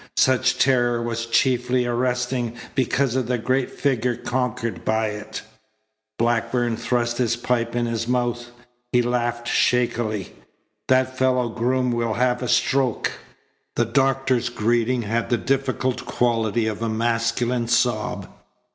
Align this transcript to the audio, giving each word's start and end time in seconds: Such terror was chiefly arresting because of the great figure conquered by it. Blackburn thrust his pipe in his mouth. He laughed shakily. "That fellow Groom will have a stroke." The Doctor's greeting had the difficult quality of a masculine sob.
Such 0.17 0.57
terror 0.57 0.99
was 0.99 1.27
chiefly 1.27 1.85
arresting 1.85 2.55
because 2.73 3.15
of 3.15 3.27
the 3.27 3.37
great 3.37 3.69
figure 3.69 4.15
conquered 4.15 4.83
by 4.83 5.09
it. 5.09 5.43
Blackburn 6.17 6.75
thrust 6.75 7.19
his 7.19 7.35
pipe 7.35 7.75
in 7.75 7.85
his 7.85 8.07
mouth. 8.07 8.47
He 8.91 9.03
laughed 9.03 9.47
shakily. 9.47 10.33
"That 10.87 11.15
fellow 11.15 11.49
Groom 11.49 11.91
will 11.91 12.15
have 12.15 12.41
a 12.41 12.47
stroke." 12.47 13.11
The 13.75 13.85
Doctor's 13.85 14.49
greeting 14.49 15.03
had 15.03 15.29
the 15.29 15.37
difficult 15.37 16.03
quality 16.07 16.65
of 16.65 16.81
a 16.81 16.89
masculine 16.89 17.67
sob. 17.67 18.27